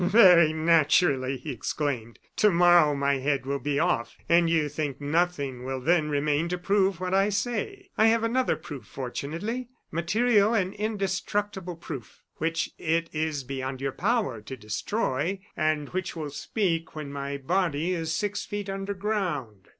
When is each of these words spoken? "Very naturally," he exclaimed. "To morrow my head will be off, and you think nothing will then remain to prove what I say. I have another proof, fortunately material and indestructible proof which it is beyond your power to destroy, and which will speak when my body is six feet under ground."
"Very 0.03 0.51
naturally," 0.51 1.37
he 1.37 1.51
exclaimed. 1.51 2.17
"To 2.37 2.49
morrow 2.49 2.95
my 2.95 3.17
head 3.19 3.45
will 3.45 3.59
be 3.59 3.77
off, 3.77 4.17
and 4.27 4.49
you 4.49 4.67
think 4.67 4.99
nothing 4.99 5.63
will 5.63 5.79
then 5.79 6.09
remain 6.09 6.49
to 6.49 6.57
prove 6.57 6.99
what 6.99 7.13
I 7.13 7.29
say. 7.29 7.91
I 7.99 8.07
have 8.07 8.23
another 8.23 8.55
proof, 8.55 8.87
fortunately 8.87 9.67
material 9.91 10.55
and 10.55 10.73
indestructible 10.73 11.75
proof 11.75 12.23
which 12.37 12.71
it 12.79 13.11
is 13.13 13.43
beyond 13.43 13.79
your 13.79 13.91
power 13.91 14.41
to 14.41 14.57
destroy, 14.57 15.39
and 15.55 15.89
which 15.89 16.15
will 16.15 16.31
speak 16.31 16.95
when 16.95 17.13
my 17.13 17.37
body 17.37 17.91
is 17.93 18.11
six 18.11 18.43
feet 18.43 18.71
under 18.71 18.95
ground." 18.95 19.69